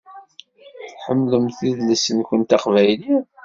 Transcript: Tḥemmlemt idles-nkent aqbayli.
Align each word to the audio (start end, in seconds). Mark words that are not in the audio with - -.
Tḥemmlemt 0.91 1.59
idles-nkent 1.69 2.55
aqbayli. 2.55 3.15